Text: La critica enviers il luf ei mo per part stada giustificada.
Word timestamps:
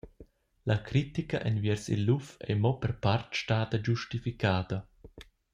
La 0.69 0.75
critica 0.87 1.39
enviers 1.49 1.83
il 1.93 2.01
luf 2.07 2.27
ei 2.47 2.57
mo 2.63 2.71
per 2.81 2.93
part 3.03 3.29
stada 3.41 3.77
giustificada. 3.87 4.77